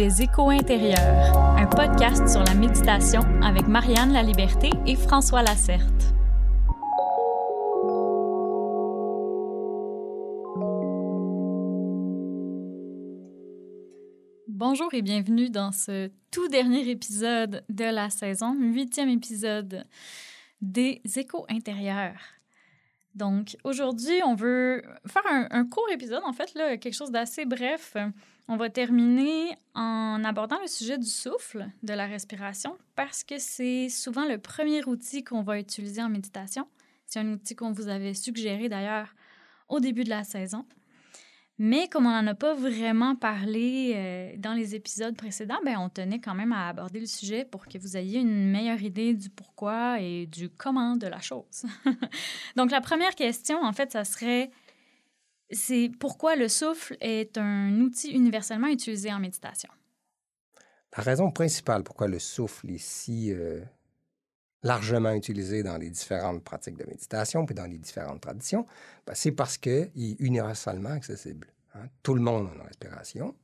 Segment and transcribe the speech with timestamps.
[0.00, 6.14] Les Échos intérieurs, un podcast sur la méditation avec Marianne La Liberté et François Lacerte.
[14.48, 19.84] Bonjour et bienvenue dans ce tout dernier épisode de la saison, huitième épisode
[20.62, 22.22] des Échos intérieurs.
[23.14, 27.44] Donc aujourd'hui, on veut faire un, un court épisode, en fait, là, quelque chose d'assez
[27.44, 27.98] bref.
[28.52, 33.88] On va terminer en abordant le sujet du souffle, de la respiration, parce que c'est
[33.88, 36.66] souvent le premier outil qu'on va utiliser en méditation.
[37.06, 39.14] C'est un outil qu'on vous avait suggéré d'ailleurs
[39.68, 40.66] au début de la saison.
[41.58, 45.88] Mais comme on n'en a pas vraiment parlé euh, dans les épisodes précédents, ben, on
[45.88, 49.30] tenait quand même à aborder le sujet pour que vous ayez une meilleure idée du
[49.30, 51.66] pourquoi et du comment de la chose.
[52.56, 54.50] Donc la première question, en fait, ça serait
[55.52, 59.68] c'est pourquoi le souffle est un outil universellement utilisé en méditation.
[60.96, 63.60] La raison principale pourquoi le souffle est si euh,
[64.62, 68.66] largement utilisé dans les différentes pratiques de méditation puis dans les différentes traditions,
[69.06, 71.48] ben, c'est parce qu'il est universellement accessible.
[71.74, 71.88] hein.
[72.02, 73.36] Tout le monde a une respiration,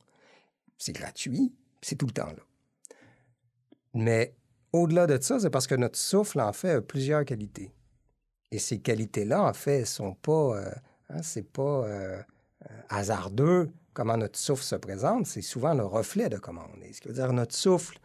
[0.79, 2.43] c'est gratuit, c'est tout le temps là.
[3.95, 4.35] Mais
[4.73, 7.73] au-delà de ça, c'est parce que notre souffle, en fait, a plusieurs qualités.
[8.51, 10.59] Et ces qualités-là, en fait, sont pas...
[10.59, 10.71] euh,
[11.09, 12.21] Hein, c'est pas euh,
[12.71, 16.93] euh, hasardeux comment notre souffle se présente, c'est souvent le reflet de comment on est.
[16.93, 17.99] Ce qui veut dire notre souffle,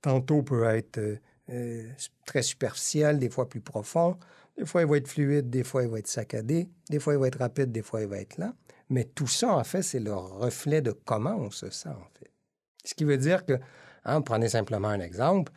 [0.00, 1.18] tantôt peut être
[1.50, 1.90] euh,
[2.24, 4.16] très superficiel, des fois plus profond,
[4.56, 7.18] des fois il va être fluide, des fois il va être saccadé, des fois il
[7.18, 8.54] va être rapide, des fois il va être lent.
[8.88, 12.30] Mais tout ça, en fait, c'est le reflet de comment on se sent, en fait.
[12.84, 13.58] Ce qui veut dire que,
[14.04, 15.52] hein, prenez simplement un exemple,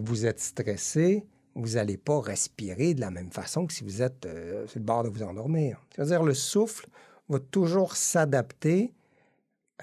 [0.00, 1.26] vous êtes stressé,
[1.56, 4.84] vous n'allez pas respirer de la même façon que si vous êtes euh, sur le
[4.84, 5.80] bord de vous endormir.
[5.94, 6.86] C'est-à-dire le souffle
[7.28, 8.92] va toujours s'adapter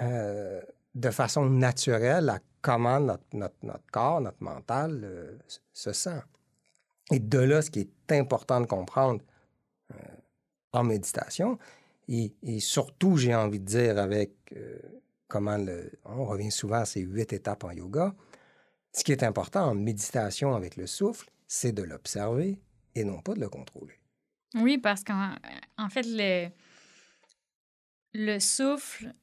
[0.02, 0.62] euh,
[0.94, 3.24] de façon naturelle à comment notre,
[3.92, 5.38] corps, notre mental euh,
[5.74, 6.22] se sent.
[7.12, 9.22] Et de là, ce qui est important de comprendre
[10.72, 11.60] en méditation,
[12.08, 14.56] et, surtout, j'ai envie de dire, avec
[15.28, 15.58] comment.
[16.06, 18.16] On revient souvent à ces huit étapes en yoga.
[18.94, 22.60] Ce qui est important en méditation avec le souffle, c'est de l'observer
[22.96, 23.94] et non pas de le contrôler.
[24.56, 25.36] Oui, parce qu'en
[25.78, 26.50] en fait, le,
[28.14, 29.14] le souffle,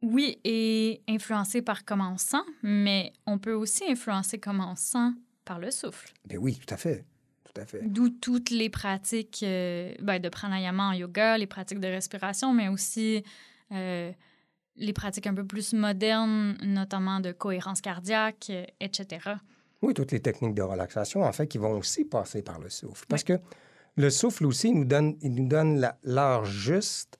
[0.00, 5.10] oui, est influencé par comment on sent, mais on peut aussi influencer comment on sent
[5.44, 6.14] par le souffle.
[6.24, 7.04] Ben oui, tout à fait.
[7.44, 7.82] Tout à fait.
[7.82, 12.68] D'où toutes les pratiques euh, ben, de pranayama en yoga, les pratiques de respiration, mais
[12.68, 13.22] aussi
[13.72, 14.10] euh,
[14.76, 19.34] les pratiques un peu plus modernes, notamment de cohérence cardiaque, etc.
[19.82, 23.04] Oui, toutes les techniques de relaxation, en fait, qui vont aussi passer par le souffle.
[23.08, 23.38] Parce que
[23.96, 27.18] le souffle aussi, il nous donne, il nous donne l'heure juste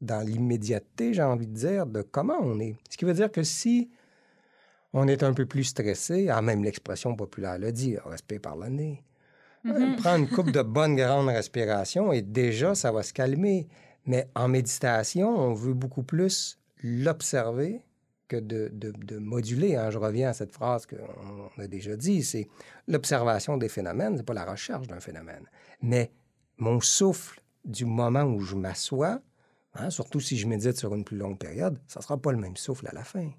[0.00, 2.76] dans l'immédiateté, j'ai envie de dire, de comment on est.
[2.90, 3.90] Ce qui veut dire que si
[4.92, 8.68] on est un peu plus stressé, ah, même l'expression populaire le dit, respire par le
[8.68, 9.02] nez.
[9.64, 9.96] Mhm.
[9.96, 13.66] Prends une coupe de bonnes grandes respirations et déjà, ça va se calmer.
[14.06, 17.80] Mais en méditation, on veut beaucoup plus l'observer
[18.28, 19.76] que de, de- de moduler.
[19.76, 19.90] hein.
[19.90, 22.48] Je reviens à cette phrase qu'on a déjà dit, c'est
[22.88, 25.46] l'observation des phénomènes, c'est pas la recherche d'un phénomène.
[25.82, 26.10] Mais
[26.58, 29.20] mon souffle du moment où je m'assois,
[29.74, 32.56] hein, surtout si je médite sur une plus longue période, ça sera pas le même
[32.56, 33.30] souffle à la fin.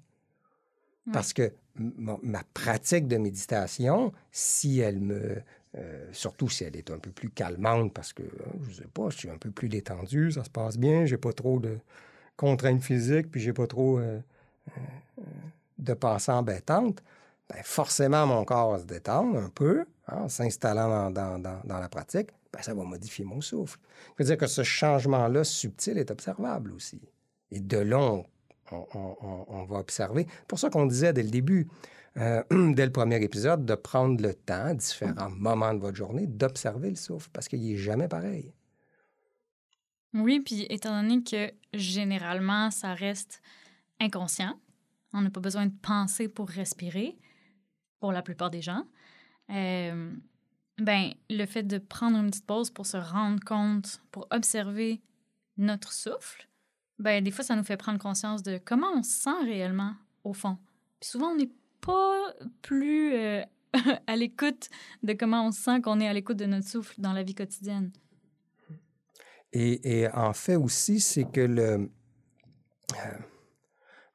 [1.12, 5.40] Parce que ma pratique de méditation, si elle me...
[5.76, 8.28] euh, surtout si elle est un peu plus calmante, parce que, euh,
[8.68, 11.32] je sais pas, je suis un peu plus détendu, ça se passe bien, j'ai pas
[11.32, 11.78] trop de
[12.36, 14.18] contraintes physiques, puis j'ai pas trop euh,
[15.78, 17.02] de pensées embêtantes,
[17.48, 21.78] ben forcément, mon corps va se détendre un peu, hein, en s'installant dans, dans- dans-
[21.78, 23.78] la pratique, ben ça va modifier mon souffle.
[24.08, 27.00] Ça veut dire que ce changement-là subtil est observable aussi.
[27.50, 27.82] Et de
[28.72, 30.26] on- on- on- on va observer.
[30.48, 31.68] pour ça qu'on disait dès le début,
[32.16, 32.42] euh,
[32.74, 36.90] dès le premier épisode, de prendre le temps, à différents moments de votre journée, d'observer
[36.90, 38.52] le souffle, parce qu'il n'est jamais pareil.
[40.14, 43.42] Oui, puis étant donné que généralement, ça reste
[44.00, 44.58] inconscient,
[45.16, 47.18] on n'a pas besoin de penser pour respirer,
[48.00, 48.84] pour la plupart des gens,
[49.50, 50.12] euh,
[50.78, 55.00] ben, le fait de prendre une petite pause pour se rendre compte, pour observer
[55.56, 56.48] notre souffle,
[56.98, 60.32] ben, des fois, ça nous fait prendre conscience de comment on se sent réellement, au
[60.32, 60.58] fond.
[61.00, 62.32] Puis souvent, on n'est pas
[62.62, 63.42] plus euh,
[64.06, 64.68] à l'écoute
[65.02, 67.92] de comment on sent qu'on est à l'écoute de notre souffle dans la vie quotidienne.
[69.52, 71.90] Et, en fait aussi, c'est que le...
[72.94, 73.18] Euh,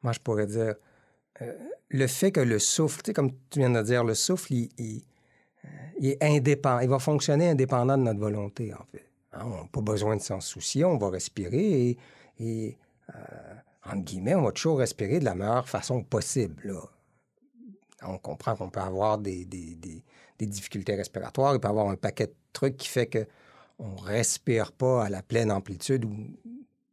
[0.03, 0.75] moi, je pourrais dire,
[1.42, 1.54] euh,
[1.90, 5.04] le fait que le souffle, tu sais, comme tu viens de dire, le souffle, il,
[5.66, 5.68] euh,
[6.02, 9.06] est indépendant, il va fonctionner indépendant de notre volonté, en fait.
[9.34, 11.98] Hein, on n'a pas besoin de s'en soucier, on va respirer
[12.40, 12.78] et,
[13.10, 13.18] euh,
[13.86, 16.62] entre guillemets, on va toujours respirer de la meilleure façon possible.
[16.66, 16.82] Là.
[18.04, 19.46] On comprend qu'on peut avoir des,
[20.40, 25.06] difficultés respiratoires, il peut avoir un paquet de trucs qui fait qu'on ne respire pas
[25.06, 26.16] à la pleine amplitude ou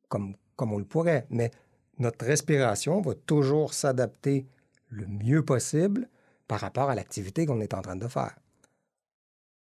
[0.08, 1.26] comme, comme on le pourrait.
[1.30, 1.50] Mais
[1.98, 4.46] notre respiration va toujours s'adapter
[4.88, 6.08] le mieux possible
[6.46, 8.36] par rapport à l'activité qu'on est en train de faire.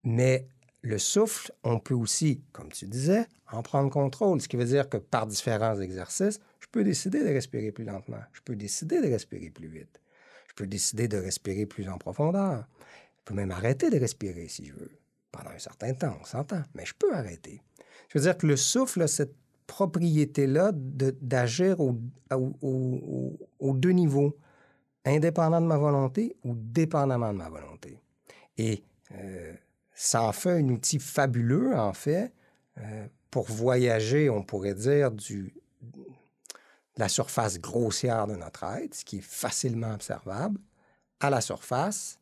[0.03, 0.47] Mais
[0.81, 4.89] le souffle, on peut aussi, comme tu disais, en prendre contrôle, ce qui veut dire
[4.89, 9.07] que par différents exercices, je peux décider de respirer plus lentement, je peux décider de
[9.07, 10.01] respirer plus vite,
[10.49, 12.67] je peux décider de respirer plus en profondeur,
[13.17, 14.91] je peux même arrêter de respirer si je veux,
[15.31, 17.61] pendant un certain temps, on s'entend, mais je peux arrêter.
[18.09, 19.35] Je veux dire que le souffle a cette
[19.67, 21.93] propriété-là d'agir aux
[23.73, 24.35] deux niveaux,
[25.05, 28.01] indépendant de ma volonté ou dépendamment de ma volonté.
[28.57, 28.83] Et
[29.13, 29.53] euh,
[29.93, 32.33] ça en fait un outil fabuleux, en fait,
[32.77, 35.53] euh, pour voyager, on pourrait dire, du,
[35.83, 36.03] de
[36.97, 40.59] la surface grossière de notre être, ce qui est facilement observable,
[41.19, 42.19] à la surface,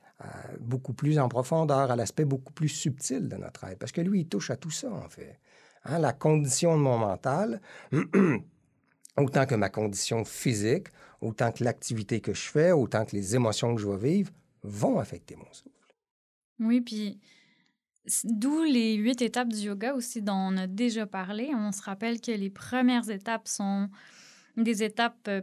[0.61, 3.77] beaucoup plus en profondeur, à l'aspect beaucoup plus subtil de notre être.
[3.77, 5.39] Parce que lui, il touche à tout ça, en fait.
[5.85, 7.61] Hein, la condition de mon mental,
[9.17, 10.87] autant que ma condition physique,
[11.21, 14.31] autant que l'activité que je fais, autant que les émotions que je vais vivre,
[14.63, 15.69] vont affecter mon souffle.
[16.59, 17.19] Oui, puis
[18.23, 21.51] D'où les huit étapes du yoga aussi dont on a déjà parlé.
[21.55, 23.89] On se rappelle que les premières étapes sont
[24.57, 25.41] des étapes euh,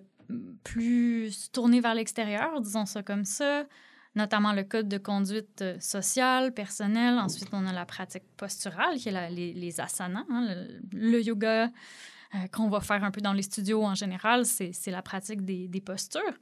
[0.63, 3.67] plus tournées vers l'extérieur, disons ça comme ça,
[4.15, 7.19] notamment le code de conduite euh, sociale, personnelle.
[7.19, 10.55] Ensuite, on a la pratique posturale, qui est les, asanas, hein,
[10.93, 15.03] le, yoga euh, qu'on va faire un peu dans les studios en général, c'est la
[15.03, 16.39] pratique des, des postures.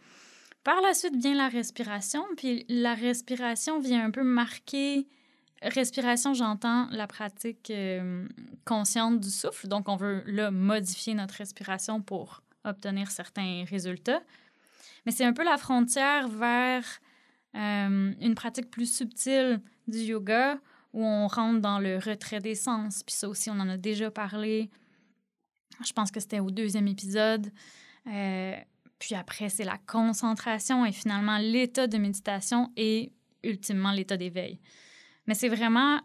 [0.65, 5.07] Par la suite vient la respiration, puis la respiration vient un peu marquer
[5.63, 8.27] Respiration, j'entends la pratique euh,
[8.65, 9.69] consciente du souffle.
[9.69, 14.23] Donc, on veut là modifier notre respiration pour obtenir certains résultats.
[15.05, 16.85] Mais c'est un peu la frontière vers
[17.57, 20.59] euh, une pratique plus subtile du yoga
[20.93, 23.03] où on rentre dans le retrait des sens.
[23.03, 24.71] Puis ça aussi, on en a déjà parlé.
[25.85, 27.51] Je pense que c'était au deuxième épisode.
[28.07, 28.57] Euh,
[28.99, 33.13] puis après, c'est la concentration et finalement l'état de méditation et
[33.43, 34.61] ultimement l'état d'éveil.
[35.27, 36.01] Mais c'est vraiment,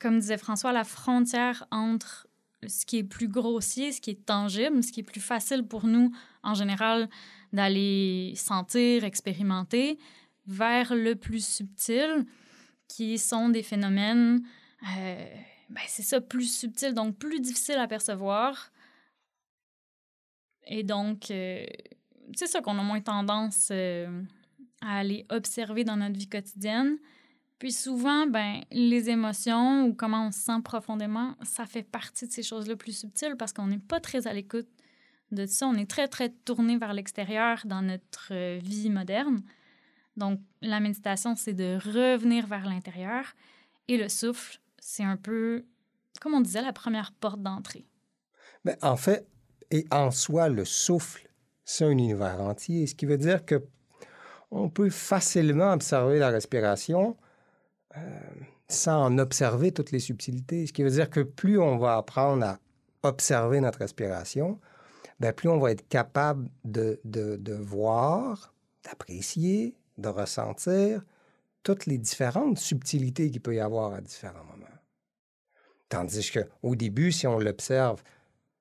[0.00, 2.26] comme disait François, la frontière entre
[2.66, 5.86] ce qui est plus grossier, ce qui est tangible, ce qui est plus facile pour
[5.86, 6.12] nous,
[6.42, 7.08] en général,
[7.52, 9.98] d'aller sentir, expérimenter,
[10.50, 12.26] vers le plus subtil,
[12.88, 14.42] qui sont des phénomènes,
[14.96, 15.26] euh,
[15.68, 18.72] ben c'est ça, plus subtil, donc plus difficile à percevoir.
[20.66, 21.64] Et donc, euh,
[22.34, 24.22] c'est ça qu'on a moins tendance euh,
[24.80, 26.98] à aller observer dans notre vie quotidienne.
[27.60, 32.32] Puis souvent, ben, les émotions ou comment on se sent profondément, ça fait partie de
[32.32, 34.68] ces choses-là plus subtiles parce qu'on n'est pas très à l'écoute
[35.30, 35.68] de ça.
[35.68, 39.42] On est très, très tourné vers l'extérieur dans notre vie moderne.
[40.20, 43.24] Donc, la méditation, c'est de revenir vers l'intérieur.
[43.88, 45.64] Et le souffle, c'est un peu,
[46.20, 47.86] comme on disait, la première porte d'entrée.
[48.66, 49.26] Ben, en fait,
[49.70, 51.26] et en soi, le souffle,
[51.64, 53.64] c'est un univers entier, ce qui veut dire que
[54.50, 57.16] on peut facilement observer la respiration
[57.96, 58.00] euh,
[58.68, 60.66] sans en observer toutes les subtilités.
[60.66, 62.58] Ce qui veut dire que plus on va apprendre à
[63.04, 64.60] observer notre respiration,
[65.18, 67.00] bien, plus on va être capable de
[67.62, 68.52] voir,
[68.84, 71.02] d'apprécier, de ressentir
[71.62, 74.66] toutes les différentes subtilités qu'il peut y avoir à différents moments.
[75.88, 78.02] Tandis qu'au début, si on l'observe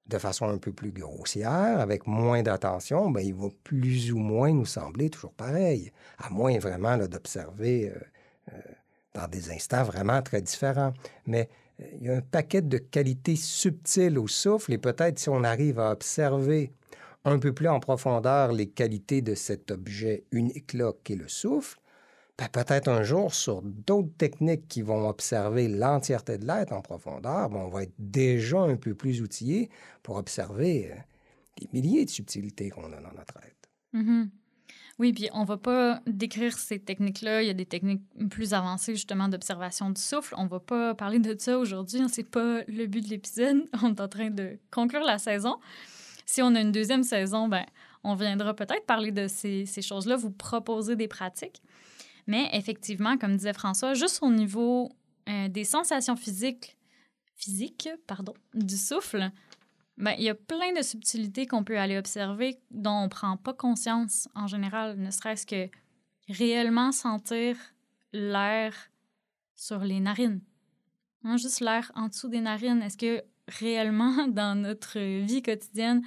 [0.07, 4.51] de façon un peu plus grossière, avec moins d'attention, ben, il va plus ou moins
[4.51, 7.99] nous sembler toujours pareil, à moins vraiment d'observer euh,
[8.53, 8.61] euh,
[9.13, 10.93] dans des instants vraiment très différents.
[11.27, 11.47] Mais
[11.79, 15.43] euh, il y a un paquet de qualités subtiles au souffle et peut-être si on
[15.43, 16.73] arrive à observer
[17.25, 21.79] un peu plus en profondeur les qualités de cet objet unique-là qu'est le souffle,
[22.37, 27.49] ben, peut-être un jour, sur d'autres techniques qui vont observer l'entièreté de l'être en profondeur,
[27.49, 29.69] ben, on va être déjà un peu plus outillé
[30.03, 30.93] pour observer
[31.57, 33.69] les euh, milliers de subtilités qu'on a dans notre être.
[33.93, 34.29] Mm-hmm.
[34.99, 37.41] Oui, puis on va pas décrire ces techniques-là.
[37.41, 40.33] Il y a des techniques plus avancées, justement, d'observation du souffle.
[40.37, 42.01] On va pas parler de ça aujourd'hui.
[42.09, 43.63] C'est pas le but de l'épisode.
[43.83, 45.57] On est en train de conclure la saison.
[46.29, 47.65] Si on a une deuxième saison, ben,
[48.03, 51.59] on viendra peut-être parler de ces, choses-là, vous proposer des pratiques.
[52.27, 54.91] Mais effectivement, comme disait François, juste au niveau
[55.27, 56.77] euh, des sensations physiques,
[57.33, 59.31] physiques pardon, du souffle,
[59.97, 63.35] ben, il y a plein de subtilités qu'on peut aller observer dont on ne prend
[63.35, 65.67] pas conscience en général, ne serait-ce que
[66.27, 67.57] réellement sentir
[68.13, 68.75] l'air
[69.55, 70.41] sur les narines.
[71.23, 72.83] Hein, juste l'air en dessous des narines.
[72.83, 76.01] Est-ce que réellement, dans notre vie quotidienne,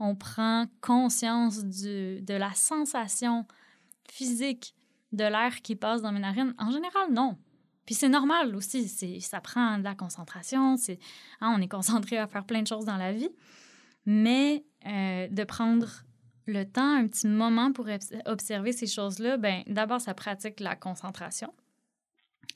[0.00, 3.46] on prend conscience du, de la sensation
[4.10, 4.74] physique
[5.12, 6.54] de l'air qui passe dans mes narines?
[6.58, 7.38] En général, non.
[7.86, 8.88] Puis c'est normal aussi,
[9.20, 10.98] ça prend de la concentration, c'est,
[11.40, 13.28] hein, on est concentré à faire plein de choses dans la vie,
[14.06, 16.04] mais euh, de prendre
[16.46, 17.86] le temps, un petit moment pour
[18.26, 21.52] observer ces choses-là, ben d'abord, ça pratique la concentration.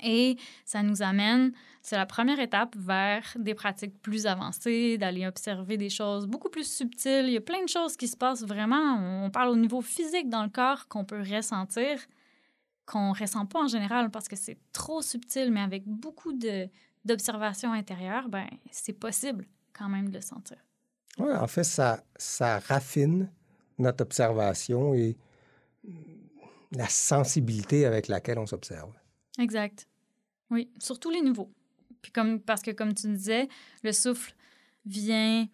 [0.03, 1.53] Et ça nous amène,
[1.83, 6.71] c'est la première étape vers des pratiques plus avancées, d'aller observer des choses beaucoup plus
[6.71, 7.25] subtiles.
[7.27, 9.25] Il y a plein de choses qui se passent vraiment.
[9.25, 11.99] On parle au niveau physique dans le corps qu'on peut ressentir,
[12.87, 16.33] qu'on ne ressent pas en général parce que c'est trop subtil, mais avec beaucoup
[17.05, 20.59] d'observation intérieure, ben, c'est possible quand même de le sentir.
[21.19, 23.31] Oui, en fait, ça, ça raffine
[23.79, 25.17] notre observation et
[26.73, 28.93] la sensibilité avec laquelle on s'observe.
[29.39, 29.87] Exact.
[30.51, 31.51] Oui, surtout les nouveaux.
[32.03, 33.49] Puis comme, parce que, comme tu disais,
[33.83, 34.35] le souffle
[34.87, 35.47] vient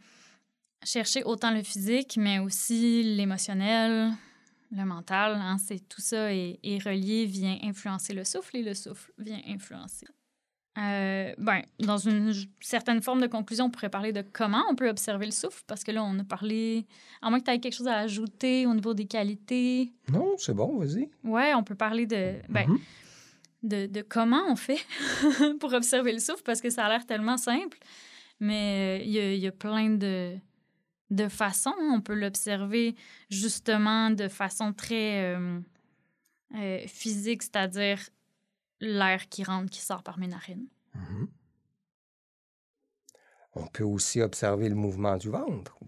[0.85, 4.13] chercher autant le physique, mais aussi l'émotionnel,
[4.71, 5.39] le mental.
[5.41, 10.07] Hein, c'est tout ça est, relié, vient influencer le souffle et le souffle vient influencer.
[10.77, 14.89] Euh, ben, dans une certaine forme de conclusion, on pourrait parler de comment on peut
[14.89, 16.85] observer le souffle, parce que là, on a parlé,
[17.23, 19.93] à moins que tu aies quelque chose à ajouter au niveau des qualités.
[20.09, 21.09] Non, c'est bon, vas-y.
[21.23, 22.41] Ouais, on peut parler de.
[22.49, 22.81] Ben, mm-hmm
[23.65, 24.85] de, comment on fait
[25.61, 27.79] pour observer le souffle parce que ça a l'air tellement simple.
[28.41, 30.37] Mais euh, il y, a, plein de,
[31.11, 31.75] de façons.
[31.81, 32.95] On peut l'observer
[33.31, 35.61] justement de façon très euh,
[36.57, 38.01] euh, physique, c'est-à-dire
[38.81, 40.67] l'air qui rentre, qui sort par mes narines.
[40.97, 41.29] Mm-hmm.
[43.57, 45.79] On peut aussi observer le mouvement du ventre,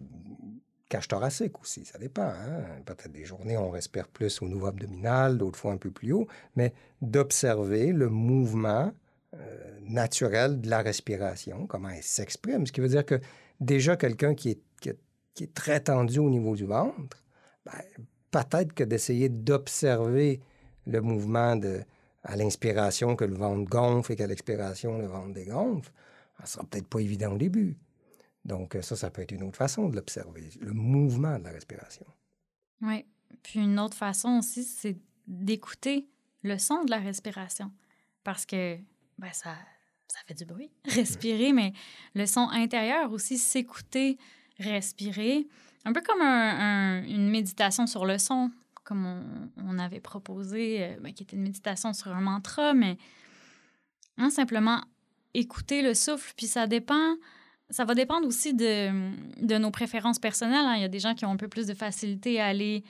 [0.88, 2.22] cage thoracique aussi, ça dépend.
[2.22, 2.62] Hein.
[2.84, 6.26] Peut-être des journées, on respire plus au niveau abdominal, d'autres fois un peu plus haut,
[6.54, 8.92] mais d'observer le mouvement
[9.34, 12.66] euh, naturel de la respiration, comment elle s'exprime.
[12.66, 13.20] Ce qui veut dire que
[13.60, 17.22] déjà quelqu'un qui est, qui, est, très tendu au niveau du ventre,
[17.64, 17.72] ben,
[18.30, 20.40] peut-être que d'essayer d'observer
[20.86, 21.82] le mouvement de,
[22.22, 25.90] à l'inspiration que le ventre gonfle et qu'à l'expiration, le ventre dégonfle,
[26.40, 27.76] ça sera peut-être pas évident au début.
[28.46, 32.06] Donc, ça, ça peut être une autre façon de l'observer, le mouvement de la respiration.
[32.80, 33.04] Oui.
[33.42, 36.08] Puis une autre façon aussi, c'est d'écouter
[36.42, 37.72] le son de la respiration.
[38.22, 38.78] Parce que
[39.18, 39.56] ben, ça,
[40.06, 41.72] ça fait du bruit, respirer, mais
[42.14, 44.16] le son intérieur aussi, s'écouter,
[44.60, 45.48] respirer.
[45.84, 48.52] Un peu comme une méditation sur le son,
[48.84, 52.96] comme on, avait proposé, euh, ben, qui était une méditation sur un mantra, mais
[54.18, 54.80] hein, simplement
[55.34, 56.32] écouter le souffle.
[56.36, 57.16] Puis ça dépend
[57.70, 58.90] ça va dépendre aussi de,
[59.44, 60.64] de nos préférences personnelles.
[60.66, 60.76] Hein.
[60.76, 62.84] Il y a des gens qui ont un peu plus de facilité à aller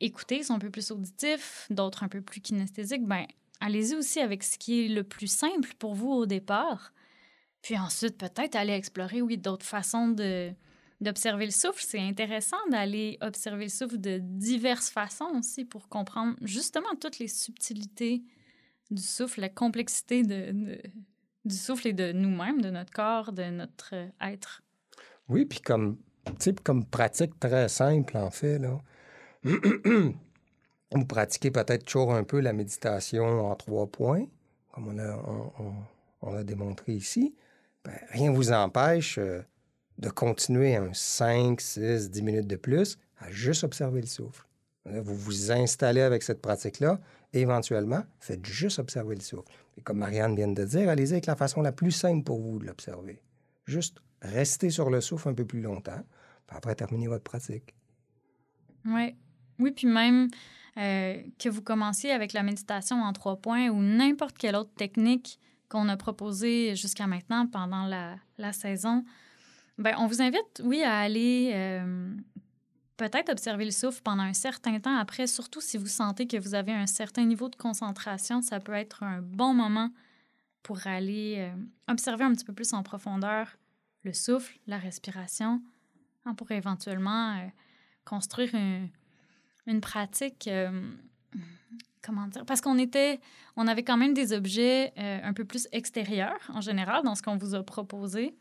[0.00, 3.04] écouter, sont un peu plus auditifs, d'autres un peu plus kinesthésiques.
[3.04, 3.26] Ben,
[3.60, 6.92] allez-y aussi avec ce qui est le plus simple pour vous au départ.
[7.62, 10.52] Puis ensuite, peut-être aller explorer, oui, d'autres façons de,
[11.00, 11.84] d'observer le souffle.
[11.86, 17.28] C'est intéressant d'aller observer le souffle de diverses façons aussi pour comprendre justement toutes les
[17.28, 18.22] subtilités
[18.90, 20.80] du souffle, la complexité de
[21.46, 24.62] du souffle et de nous-mêmes, de notre corps, de notre être.
[25.28, 25.98] Oui, puis comme,
[26.64, 28.78] comme pratique très simple, en fait, là,
[29.44, 34.26] vous pratiquez peut-être toujours un peu la méditation en trois points,
[34.72, 35.84] comme on a,
[36.22, 37.34] on, a démontré ici.
[37.84, 39.42] Ben, rien ne vous empêche euh,
[39.98, 44.44] de continuer un 5, 6, 10 minutes de plus à juste observer le souffle.
[44.84, 47.00] Vous vous installez avec cette pratique-là
[47.32, 49.52] éventuellement, faites juste observer le souffle.
[49.76, 52.58] Et comme Marianne vient de dire, allez-y avec la façon la plus simple pour vous
[52.58, 53.20] de l'observer.
[53.66, 56.02] Juste restez sur le souffle un peu plus longtemps,
[56.46, 57.74] puis après terminer votre pratique.
[58.84, 59.14] Oui.
[59.58, 60.28] Oui, puis même
[60.76, 65.40] euh, que vous commenciez avec la méditation en trois points ou n'importe quelle autre technique
[65.68, 69.04] qu'on a proposée jusqu'à maintenant pendant la, saison,
[69.78, 72.14] ben, on vous invite, oui, à aller euh,
[72.96, 74.96] peut-être observer le souffle pendant un certain temps.
[74.96, 78.72] Après, surtout si vous sentez que vous avez un certain niveau de concentration, ça peut
[78.72, 79.90] être un bon moment
[80.62, 81.54] pour aller euh,
[81.88, 83.56] observer un petit peu plus en profondeur
[84.02, 85.62] le souffle, la respiration,
[86.24, 87.46] hein, pour éventuellement euh,
[88.04, 88.54] construire
[89.66, 90.48] une, pratique.
[90.48, 90.90] Euh,
[92.02, 92.44] comment dire?
[92.46, 93.20] Parce qu'on était,
[93.56, 97.36] on avait quand même des objets un peu plus extérieurs en général dans ce qu'on
[97.36, 98.36] vous a proposé.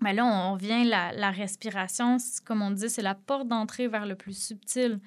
[0.00, 4.06] Mais là, on vient, la, la respiration, comme on dit, c'est la porte d'entrée vers
[4.06, 5.00] le plus subtil.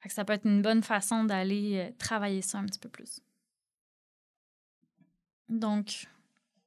[0.00, 3.20] Fait ça peut être une bonne façon d'aller euh, travailler ça un petit peu plus.
[5.48, 6.06] Donc,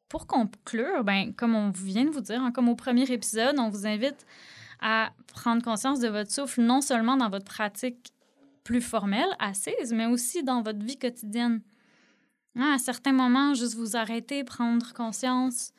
[0.10, 3.70] pour conclure, ben, comme on vient de vous dire, hein, comme au premier épisode, on
[3.70, 4.26] vous invite
[4.80, 8.14] à prendre conscience de votre souffle non seulement dans votre pratique
[8.64, 11.62] plus formelle, assise, mais aussi dans votre vie quotidienne.
[12.56, 15.72] Hein, à certains moments, juste vous arrêter, prendre conscience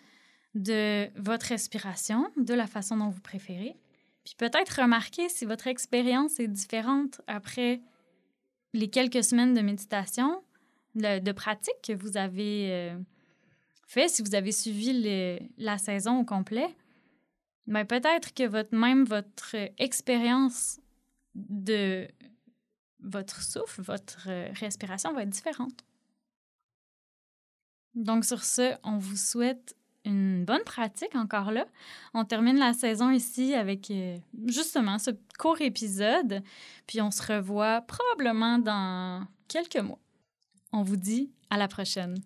[0.56, 3.76] de votre respiration, de la façon dont vous préférez.
[4.24, 7.82] Puis peut-être remarquer si votre expérience est différente après
[8.72, 10.42] les quelques semaines de méditation,
[10.94, 12.98] de, pratique que vous avez euh,
[13.86, 16.74] fait, si vous avez suivi la saison au complet.
[17.66, 20.80] Mais ben, peut-être que votre, même votre expérience
[21.34, 22.08] de
[23.00, 24.26] votre souffle, votre
[24.58, 25.84] respiration va être différente.
[27.94, 31.66] Donc sur ce, on vous souhaite une bonne pratique encore là.
[32.14, 36.42] On termine la saison ici avec euh, justement ce court épisode,
[36.86, 39.98] puis on se revoit probablement dans quelques mois.
[40.72, 42.16] On vous dit à la prochaine.